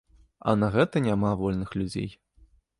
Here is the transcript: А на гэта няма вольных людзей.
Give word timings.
А 0.51 0.55
на 0.61 0.69
гэта 0.77 1.03
няма 1.09 1.35
вольных 1.45 1.79
людзей. 1.81 2.09